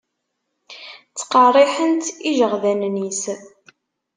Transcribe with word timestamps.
Ttqerriḥen-tt 1.09 2.07
ijeɣdanen-is. 2.29 3.23